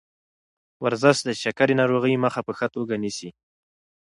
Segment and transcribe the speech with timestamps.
[0.83, 3.29] ورزش د شکرې ناروغۍ مخه په ښه توګه نیسي.